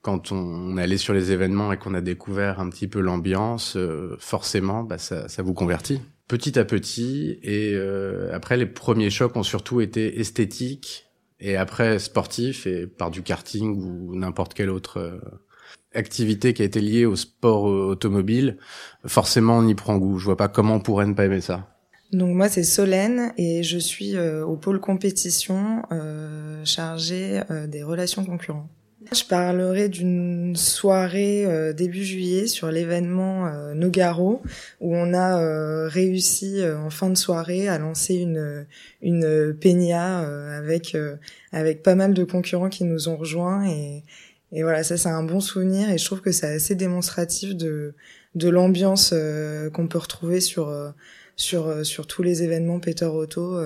[0.00, 3.76] quand on, est allait sur les événements et qu'on a découvert un petit peu l'ambiance.
[3.76, 7.38] Euh, forcément, bah, ça, ça vous convertit petit à petit.
[7.42, 7.76] Et
[8.32, 11.06] après, les premiers chocs ont surtout été esthétiques,
[11.38, 15.20] et après sportifs, et par du karting ou n'importe quel autre
[15.94, 18.58] activité qui a été liée au sport euh, automobile,
[19.06, 20.18] forcément on y prend goût.
[20.18, 21.68] Je vois pas comment on pourrait ne pas aimer ça.
[22.12, 27.82] Donc moi c'est Solène et je suis euh, au pôle compétition euh, chargée euh, des
[27.82, 28.68] relations concurrents.
[29.12, 31.44] Je parlerai d'une soirée
[31.76, 34.42] début juillet sur l'événement Nogaro
[34.80, 38.64] où on a réussi en fin de soirée à lancer une
[39.02, 40.20] une peña
[40.56, 40.96] avec
[41.50, 44.04] avec pas mal de concurrents qui nous ont rejoints et
[44.52, 47.94] et voilà, ça c'est un bon souvenir et je trouve que c'est assez démonstratif de
[48.34, 50.90] de l'ambiance euh, qu'on peut retrouver sur euh,
[51.36, 53.58] sur euh, sur tous les événements Peter Auto,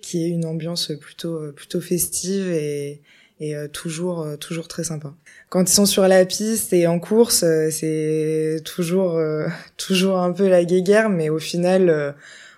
[0.00, 3.02] qui est une ambiance plutôt plutôt festive et
[3.40, 5.12] et toujours toujours très sympa.
[5.48, 9.20] Quand ils sont sur la piste et en course, c'est toujours
[9.76, 12.14] toujours un peu la guéguerre, mais au final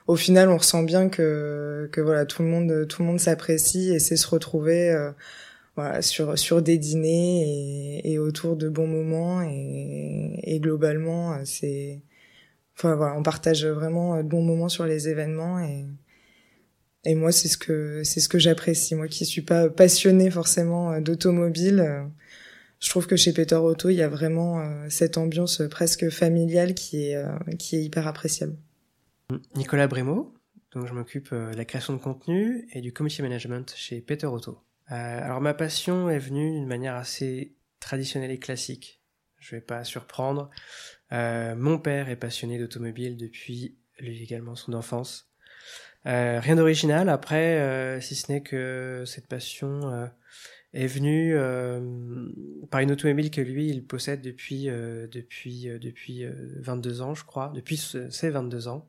[0.07, 3.95] au final on ressent bien que que voilà tout le monde tout le monde s'apprécie
[3.95, 4.95] et sait se retrouver
[5.77, 9.43] voilà, sur, sur des dîners et, et autour de bons moments.
[9.43, 12.03] Et, et globalement, c'est.
[12.77, 15.61] Enfin, voilà, on partage vraiment de bons moments sur les événements.
[15.61, 15.87] Et,
[17.05, 18.95] et moi, c'est ce que, c'est ce que j'apprécie.
[18.95, 22.09] Moi qui suis pas passionnée forcément d'automobile,
[22.81, 26.75] je trouve que chez Peter Auto, il y a vraiment euh, cette ambiance presque familiale
[26.75, 28.57] qui est, euh, qui est hyper appréciable.
[29.55, 30.35] Nicolas Brémo,
[30.73, 34.27] donc je m'occupe euh, de la création de contenu et du community management chez Peter
[34.27, 34.59] Auto.
[34.92, 39.01] Euh, alors ma passion est venue d'une manière assez traditionnelle et classique.
[39.38, 40.51] Je vais pas surprendre.
[41.12, 45.31] Euh, mon père est passionné d'automobile depuis lui également son enfance.
[46.07, 50.07] Euh, rien d'original après, si ce n'est que cette passion euh,
[50.72, 51.37] est venue
[52.70, 56.27] par une automobile que lui il possède depuis depuis depuis
[56.59, 58.88] 22 ans je crois, depuis ses 22 ans,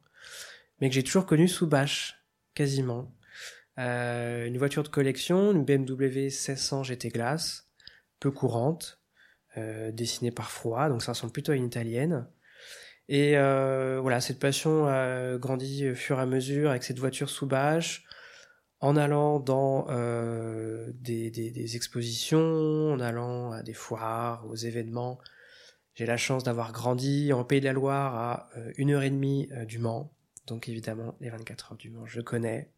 [0.82, 2.20] mais que j'ai toujours connu sous bâche
[2.56, 3.14] quasiment.
[3.80, 7.70] Euh, une voiture de collection, une BMW 1600 GT Glace,
[8.20, 9.02] peu courante,
[9.58, 12.28] euh, dessinée par Froid, donc ça ressemble plutôt à une italienne.
[13.10, 17.46] Et euh, voilà, cette passion a grandi fur et à mesure avec cette voiture sous
[17.46, 18.04] bâche,
[18.80, 25.20] en allant dans euh, des, des, des, expositions, en allant à des foires, aux événements.
[25.96, 29.10] J'ai la chance d'avoir grandi en Pays de la Loire à euh, une heure et
[29.10, 30.14] demie euh, du Mans.
[30.46, 32.72] Donc évidemment, les 24 heures du Mans, je connais.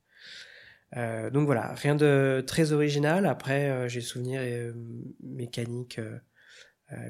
[0.98, 3.26] Euh, donc voilà, rien de très original.
[3.26, 4.74] Après, euh, j'ai souvenir euh,
[5.22, 6.00] mécaniques,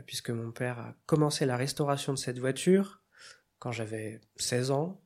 [0.06, 3.02] puisque mon père a commencé la restauration de cette voiture
[3.60, 5.02] quand j'avais 16 ans.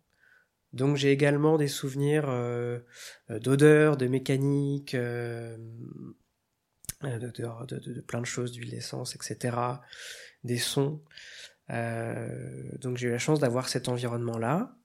[0.73, 2.25] Donc j'ai également des souvenirs
[3.29, 5.59] d'odeur, de mécanique, de,
[8.07, 9.55] plein de choses, d'huile d'essence, etc.
[10.43, 11.03] Des sons.
[11.69, 14.75] donc j'ai eu la chance d'avoir cet environnement-là.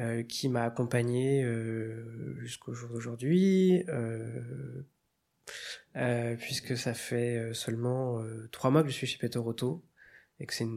[0.00, 4.84] Euh, qui m'a accompagné euh, jusqu'au jour d'aujourd'hui, euh,
[6.36, 9.84] puisque ça fait seulement trois mois que je suis chez Peter Auto
[10.38, 10.68] et que c'est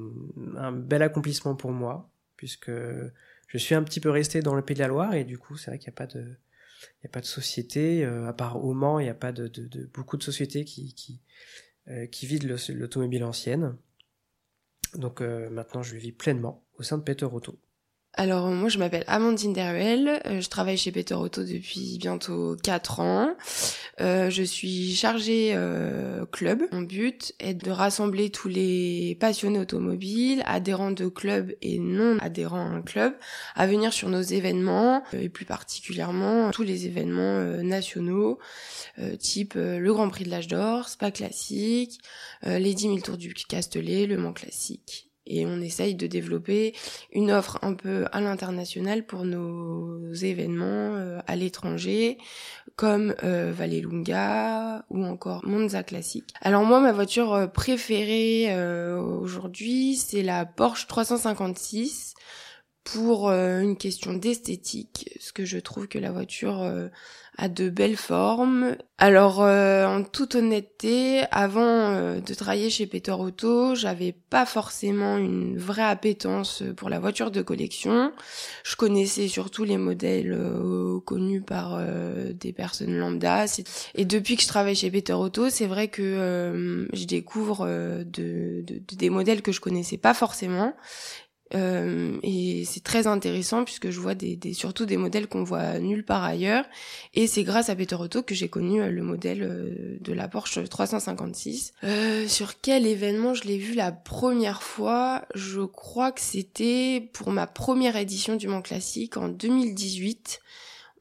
[0.55, 4.73] un bel accomplissement pour moi, puisque je suis un petit peu resté dans le Pays
[4.73, 7.05] de la Loire et du coup c'est vrai qu'il n'y a pas de il y
[7.05, 9.85] a pas de société à part au Mans il n'y a pas de, de, de,
[9.93, 11.21] beaucoup de sociétés qui qui,
[12.11, 13.77] qui vident l'automobile ancienne.
[14.95, 17.59] Donc maintenant je le vis pleinement au sein de Peter Auto
[18.15, 22.99] alors moi je m'appelle Amandine Deruel, euh, je travaille chez Peter Auto depuis bientôt 4
[22.99, 23.35] ans.
[24.01, 26.63] Euh, je suis chargée euh, club.
[26.73, 32.59] Mon but est de rassembler tous les passionnés automobiles, adhérents de club et non adhérents
[32.59, 33.13] à un club,
[33.55, 38.39] à venir sur nos événements et plus particulièrement tous les événements nationaux
[39.19, 41.99] type le Grand Prix de l'âge d'or, Spa classique,
[42.43, 46.73] les 10 000 tours du Castellet, le Mans classique et on essaye de développer
[47.11, 52.17] une offre un peu à l'international pour nos événements euh, à l'étranger
[52.75, 56.33] comme euh, Vallelunga ou encore Monza classique.
[56.41, 62.15] Alors moi ma voiture euh, préférée euh, aujourd'hui c'est la Porsche 356
[62.83, 66.89] pour une question d'esthétique, parce que je trouve que la voiture
[67.37, 68.75] a de belles formes.
[68.97, 75.17] Alors, euh, en toute honnêteté, avant euh, de travailler chez Peter Auto, j'avais pas forcément
[75.17, 78.11] une vraie appétence pour la voiture de collection.
[78.63, 81.81] Je connaissais surtout les modèles euh, connus par
[82.33, 83.45] des personnes lambda.
[83.95, 88.63] Et depuis que je travaille chez Peter Auto, c'est vrai que je découvre de,
[88.93, 90.73] des modèles que je connaissais pas forcément
[91.53, 95.79] euh, et c'est très intéressant puisque je vois des, des surtout des modèles qu'on voit
[95.79, 96.65] nulle part ailleurs.
[97.13, 100.27] Et c'est grâce à Peter Otto que j'ai connu euh, le modèle euh, de la
[100.27, 101.73] Porsche 356.
[101.83, 105.25] Euh, sur quel événement je l'ai vu la première fois?
[105.35, 110.39] Je crois que c'était pour ma première édition du Mans Classique en 2018.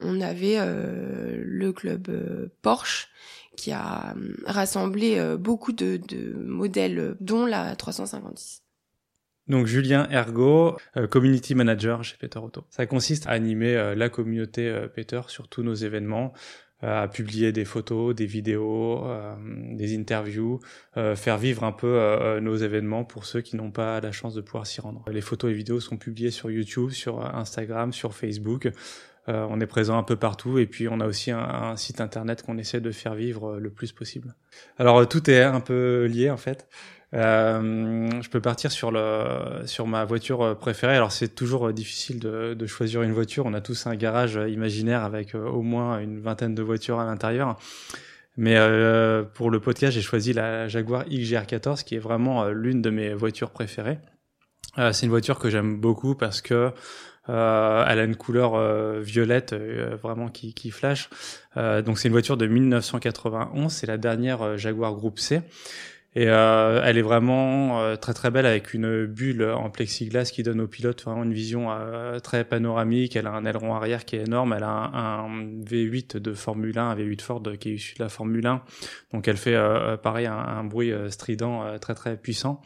[0.01, 2.09] On avait le club
[2.63, 3.09] Porsche
[3.55, 4.15] qui a
[4.47, 8.60] rassemblé beaucoup de, de modèles, dont la 356.
[9.51, 12.65] Donc Julien Ergo, euh, community manager chez Peter Auto.
[12.71, 16.33] Ça consiste à animer euh, la communauté euh, Peter sur tous nos événements,
[16.83, 19.05] à publier des photos, des vidéos,
[19.73, 20.61] des interviews,
[20.95, 24.67] faire vivre un peu nos événements pour ceux qui n'ont pas la chance de pouvoir
[24.67, 25.05] s'y rendre.
[25.11, 28.71] Les photos et vidéos sont publiées sur YouTube, sur Instagram, sur Facebook.
[29.27, 32.43] on est présent un peu partout et puis on a aussi un, un site internet
[32.43, 34.35] qu'on essaie de faire vivre le plus possible.
[34.79, 36.67] Alors tout est un peu lié en fait.
[37.13, 40.95] Euh, je peux partir sur le sur ma voiture euh, préférée.
[40.95, 43.47] Alors c'est toujours euh, difficile de, de, choisir une voiture.
[43.47, 47.57] On a tous un garage imaginaire avec au moins une vingtaine de voitures à l'intérieur.
[48.37, 52.91] Mais euh, pour le podcast, j'ai choisi la Jaguar XJR14, qui est vraiment l'une de
[52.91, 53.99] mes voitures préférées.
[54.79, 56.73] Euh, c'est une voiture que j'aime beaucoup parce que
[57.29, 58.59] euh, elle a une couleur
[59.01, 61.11] violette vraiment qui, qui flash.
[61.57, 65.43] donc c'est une voiture de 1991, c'est la dernière Jaguar Groupe C.
[66.17, 70.43] Et euh, elle est vraiment euh, très très belle avec une bulle en plexiglas qui
[70.43, 73.15] donne au pilote vraiment une vision euh, très panoramique.
[73.15, 74.53] Elle a un aileron arrière qui est énorme.
[74.53, 78.03] Elle a un, un, V8 de Formule 1, un V8 Ford qui est issu de
[78.03, 78.61] la Formule 1.
[79.13, 82.61] Donc elle fait euh, pareil un, un bruit strident très très puissant.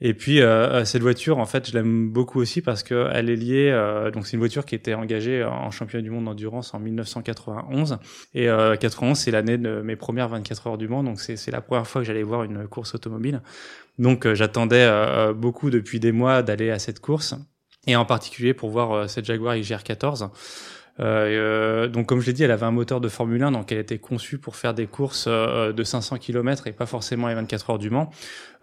[0.00, 3.28] Et puis euh, euh, cette voiture, en fait, je l'aime beaucoup aussi parce que elle
[3.30, 3.70] est liée.
[3.72, 7.98] Euh, donc c'est une voiture qui était engagée en championnat du monde d'endurance en 1991.
[8.34, 11.02] Et euh, 91, c'est l'année de mes premières 24 heures du Mans.
[11.02, 13.42] Donc c'est la première fois que j'allais voir une course automobile.
[13.98, 17.34] Donc euh, j'attendais euh, beaucoup depuis des mois d'aller à cette course.
[17.88, 20.30] Et en particulier pour voir cette Jaguar XJR 14.
[21.00, 23.78] Euh, donc comme je l'ai dit, elle avait un moteur de Formule 1, donc elle
[23.78, 27.70] était conçue pour faire des courses euh, de 500 km et pas forcément les 24
[27.70, 28.10] heures du Mans.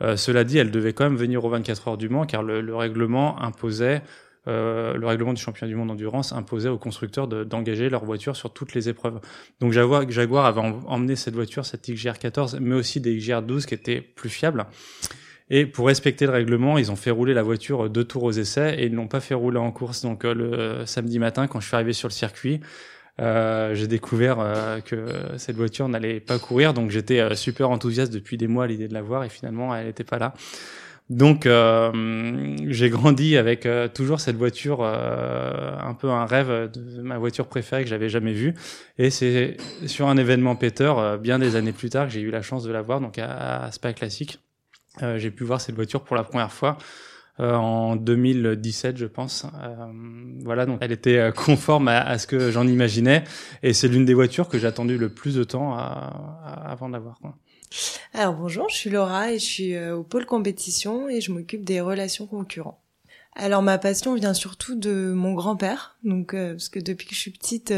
[0.01, 2.61] Euh, cela dit, elle devait quand même venir aux 24 heures du Mans car le,
[2.61, 4.01] le règlement imposait
[4.47, 8.53] euh, le règlement du championnat du monde d'endurance imposait aux constructeurs d'engager leur voiture sur
[8.53, 9.19] toutes les épreuves.
[9.59, 13.65] Donc Jaguar, Jaguar avait emmené cette voiture, cette XJR 14, mais aussi des XJR 12
[13.65, 14.65] qui étaient plus fiables.
[15.49, 18.75] Et pour respecter le règlement, ils ont fait rouler la voiture deux tours aux essais
[18.79, 20.01] et ils l'ont pas fait rouler en course.
[20.01, 22.61] Donc euh, le samedi matin, quand je suis arrivé sur le circuit,
[23.21, 25.05] euh, j'ai découvert euh, que
[25.37, 26.73] cette voiture n'allait pas courir.
[26.73, 29.75] Donc j'étais euh, super enthousiaste depuis des mois à l'idée de la voir et finalement
[29.75, 30.33] elle n'était pas là.
[31.11, 37.83] Donc j'ai grandi avec toujours cette voiture, un peu un rêve de ma voiture préférée
[37.83, 38.55] que j'avais jamais vue.
[38.97, 42.41] Et c'est sur un événement Peter, bien des années plus tard, que j'ai eu la
[42.41, 44.39] chance de la voir, donc à, à Spa Classique.
[45.17, 46.77] J'ai pu voir cette voiture pour la première fois.
[47.39, 49.45] en 2017, je pense.
[50.43, 53.23] voilà, donc elle était conforme à, à ce que j'en imaginais,
[53.63, 55.81] et c'est l'une des voitures que j'ai attendu le plus de temps à,
[56.43, 57.19] à, avant de l'avoir.
[58.13, 61.63] Alors bonjour, je suis Laura et je suis euh, au pôle compétition et je m'occupe
[61.63, 62.81] des relations concurrents.
[63.35, 67.19] Alors ma passion vient surtout de mon grand-père, donc euh, parce que depuis que je
[67.19, 67.71] suis petite,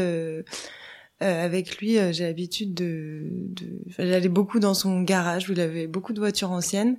[1.22, 3.66] euh, avec lui, j'ai l'habitude de, de...
[3.98, 6.96] j'allais beaucoup dans son garage où il avait beaucoup de voitures anciennes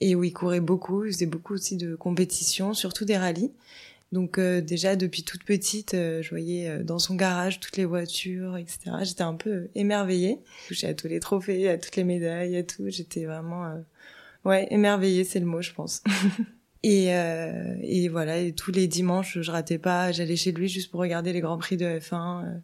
[0.00, 1.04] et où il courait beaucoup.
[1.04, 3.52] Il faisait beaucoup aussi de compétitions, surtout des rallyes.
[4.12, 7.86] Donc euh, déjà depuis toute petite, euh, je voyais euh, dans son garage toutes les
[7.86, 8.90] voitures, etc.
[9.02, 10.38] J'étais un peu émerveillée.
[10.68, 12.84] Touchais à tous les trophées, à toutes les médailles, à tout.
[12.88, 13.82] J'étais vraiment,
[14.44, 16.02] ouais, émerveillée, c'est le mot, je pense.
[16.82, 20.12] et, et voilà, et tous les dimanches, je ratais pas.
[20.12, 22.60] J'allais chez lui juste pour regarder les grands prix de F1.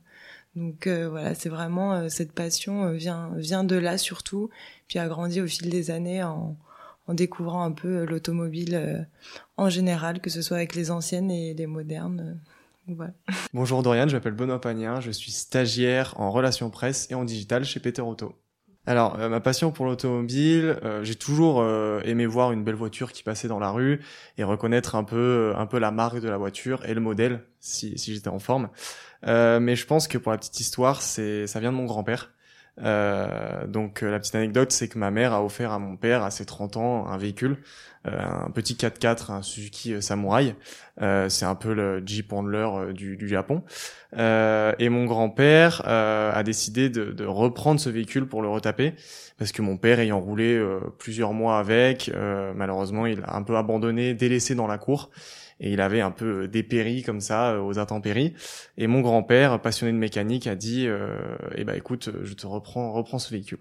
[0.57, 4.51] Donc voilà, c'est vraiment cette passion vient vient de là surtout,
[4.89, 6.57] puis a grandi au fil des années en
[7.09, 9.03] en découvrant un peu euh, l'automobile euh,
[9.57, 12.39] en général, que ce soit avec les anciennes et les modernes.
[12.91, 13.07] Euh.
[13.53, 17.65] Bonjour Dorian, je m'appelle Benoît Pagnard, je suis stagiaire en relations presse et en digital
[17.65, 18.35] chez Peter Auto.
[18.88, 21.62] Alors, ma passion pour l'automobile, j'ai toujours
[22.05, 24.01] aimé voir une belle voiture qui passait dans la rue
[24.38, 27.98] et reconnaître un peu, un peu la marque de la voiture et le modèle, si,
[27.98, 28.70] si j'étais en forme.
[29.24, 32.31] mais je pense que pour la petite histoire, c'est, ça vient de mon grand-père.
[32.83, 36.23] Euh, donc euh, la petite anecdote, c'est que ma mère a offert à mon père
[36.23, 37.59] à ses 30 ans un véhicule,
[38.07, 40.55] euh, un petit 4x4, un Suzuki Samurai.
[41.29, 43.62] c'est un peu le Jeep Wrangler du, du Japon.
[44.12, 48.95] et mon grand-père a décidé de, de, reprendre ce véhicule pour le retaper
[49.38, 50.61] parce que mon père ayant roulé
[50.99, 52.11] plusieurs mois avec,
[52.55, 55.11] malheureusement il a un peu abandonné, délaissé dans la cour
[55.61, 58.35] et il avait un peu euh, dépéri comme ça euh, aux intempéries.
[58.77, 61.16] Et mon grand-père, passionné de mécanique, a dit euh,
[61.57, 63.59] "Eh ben écoute, je te reprends, reprends ce véhicule."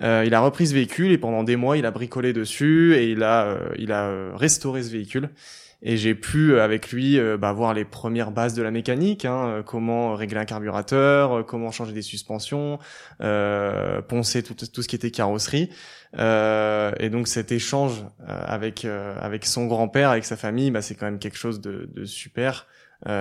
[0.00, 3.10] Euh, il a repris ce véhicule et pendant des mois, il a bricolé dessus et
[3.10, 5.30] il a, il a restauré ce véhicule.
[5.80, 10.14] Et j'ai pu avec lui bah, voir les premières bases de la mécanique, hein, comment
[10.16, 12.80] régler un carburateur, comment changer des suspensions,
[13.20, 15.70] poncer tout, tout ce qui était carrosserie.
[16.16, 20.82] Euh, et donc cet échange euh, avec euh, avec son grand-père, avec sa famille, bah,
[20.82, 22.66] c'est quand même quelque chose de, de super.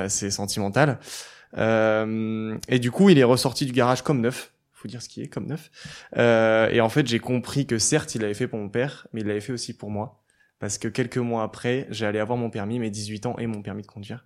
[0.08, 1.00] c'est sentimental.
[1.58, 5.28] et du coup, il est ressorti du garage comme neuf faut dire ce qui est
[5.28, 5.72] comme neuf.
[6.18, 9.22] Euh, et en fait, j'ai compris que certes, il l'avait fait pour mon père, mais
[9.22, 10.22] il l'avait fait aussi pour moi.
[10.60, 13.84] Parce que quelques mois après, j'allais avoir mon permis, mes 18 ans et mon permis
[13.84, 14.26] de conduire.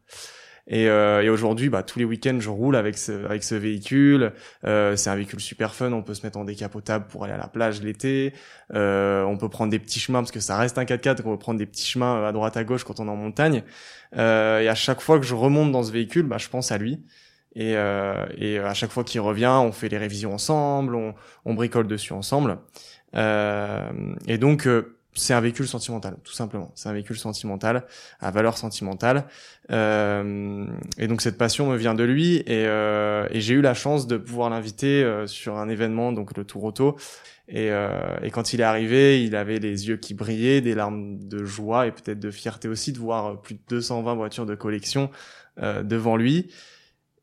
[0.67, 4.31] Et, euh, et aujourd'hui, bah, tous les week-ends, je roule avec ce, avec ce véhicule.
[4.63, 5.91] Euh, c'est un véhicule super fun.
[5.91, 8.33] On peut se mettre en décapotable pour aller à la plage l'été.
[8.73, 11.17] Euh, on peut prendre des petits chemins parce que ça reste un 4x4.
[11.17, 13.15] Donc on peut prendre des petits chemins à droite à gauche quand on est en
[13.15, 13.63] montagne.
[14.17, 16.77] Euh, et à chaque fois que je remonte dans ce véhicule, bah, je pense à
[16.77, 17.03] lui.
[17.55, 21.13] Et, euh, et à chaque fois qu'il revient, on fait les révisions ensemble, on,
[21.45, 22.59] on bricole dessus ensemble.
[23.15, 23.89] Euh,
[24.27, 26.71] et donc euh, c'est un véhicule sentimental, tout simplement.
[26.75, 27.85] C'est un véhicule sentimental,
[28.19, 29.25] à valeur sentimentale.
[29.71, 30.65] Euh,
[30.97, 32.37] et donc cette passion me vient de lui.
[32.37, 36.37] Et, euh, et j'ai eu la chance de pouvoir l'inviter euh, sur un événement, donc
[36.37, 36.97] le Tour Auto.
[37.51, 41.19] Et, euh, et, quand il est arrivé, il avait les yeux qui brillaient, des larmes
[41.27, 45.11] de joie et peut-être de fierté aussi de voir plus de 220 voitures de collection
[45.61, 46.49] euh, devant lui.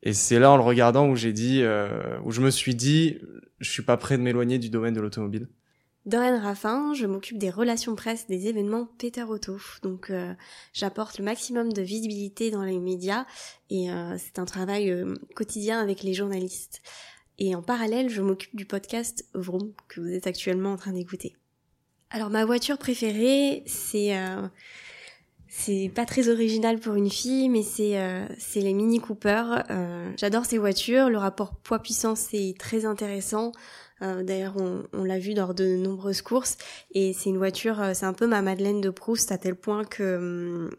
[0.03, 3.19] Et c'est là, en le regardant, où j'ai dit, euh, où je me suis dit,
[3.59, 5.49] je suis pas prêt de m'éloigner du domaine de l'automobile.
[6.09, 9.59] Doreen Raffin, je m'occupe des relations presse des événements Peter Auto.
[9.83, 10.33] Donc euh,
[10.73, 13.27] j'apporte le maximum de visibilité dans les médias
[13.69, 16.81] et euh, c'est un travail euh, quotidien avec les journalistes.
[17.39, 21.37] Et en parallèle, je m'occupe du podcast Vroom que vous êtes actuellement en train d'écouter.
[22.09, 24.17] Alors ma voiture préférée, c'est
[25.47, 28.01] c'est pas très original pour une fille, mais c'est
[28.39, 29.45] c'est les Mini Cooper.
[30.17, 31.11] J'adore ces voitures.
[31.11, 33.53] Le rapport poids-puissance est très intéressant.
[34.03, 36.57] Euh, d'ailleurs, on, on l'a vu lors de nombreuses courses.
[36.93, 39.85] Et c'est une voiture, euh, c'est un peu ma Madeleine de Proust à tel point
[39.85, 40.71] que hum,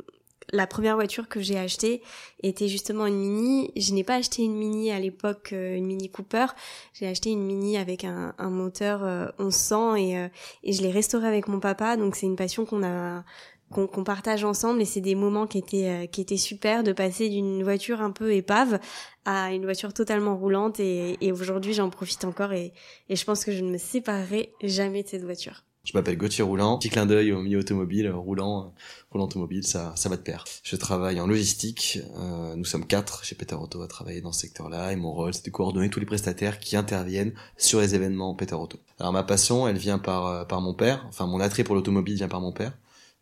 [0.52, 2.02] la première voiture que j'ai achetée
[2.42, 3.72] était justement une Mini.
[3.76, 6.48] Je n'ai pas acheté une Mini à l'époque, euh, une Mini Cooper.
[6.94, 10.30] J'ai acheté une Mini avec un, un moteur 1100 et,
[10.64, 11.98] et je l'ai restaurée avec mon papa.
[11.98, 13.24] Donc c'est une passion qu'on a
[13.72, 17.30] qu'on partage ensemble et c'est des moments qui étaient euh, qui étaient super de passer
[17.30, 18.80] d'une voiture un peu épave
[19.26, 22.74] à une voiture totalement roulante et, et aujourd'hui j'en profite encore et,
[23.10, 25.64] et je pense que je ne me séparerai jamais de cette voiture.
[25.86, 26.78] Je m'appelle Gauthier Roulant.
[26.78, 28.70] Petit clin d'œil au milieu automobile, euh, roulant, euh,
[29.12, 30.44] roulant automobile, ça, ça va de pair.
[30.62, 32.00] Je travaille en logistique.
[32.18, 35.34] Euh, nous sommes quatre chez Peter Auto à travailler dans ce secteur-là et mon rôle,
[35.34, 38.78] c'est de coordonner tous les prestataires qui interviennent sur les événements Peter Auto.
[39.00, 41.06] Alors ma passion, elle vient par par mon père.
[41.08, 42.74] Enfin, mon attrait pour l'automobile vient par mon père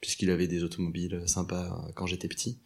[0.01, 2.59] puisqu'il avait des automobiles sympas quand j'étais petit.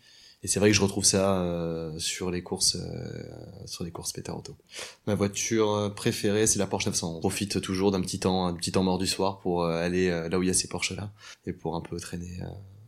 [0.44, 4.12] Et c'est vrai que je retrouve ça euh, sur les courses, euh, sur les courses
[4.12, 4.58] Peter Auto.
[5.06, 7.18] Ma voiture préférée, c'est la Porsche 900.
[7.18, 10.10] On profite toujours d'un petit temps, un petit temps mort du soir pour euh, aller
[10.10, 11.12] là où il y a ces Porsche là
[11.46, 12.40] et pour un peu traîner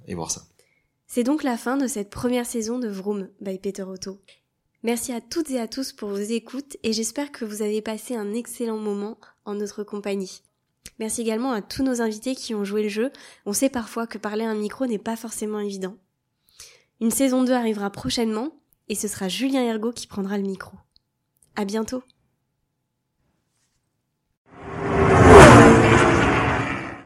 [0.08, 0.46] et voir ça.
[1.06, 4.20] C'est donc la fin de cette première saison de Vroom by Peter Auto.
[4.82, 8.16] Merci à toutes et à tous pour vos écoutes et j'espère que vous avez passé
[8.16, 10.42] un excellent moment en notre compagnie.
[11.00, 13.12] Merci également à tous nos invités qui ont joué le jeu.
[13.46, 15.96] On sait parfois que parler à un micro n'est pas forcément évident.
[17.02, 18.52] Une saison 2 arrivera prochainement
[18.90, 20.78] et ce sera Julien Ergo qui prendra le micro.
[21.56, 22.04] À bientôt!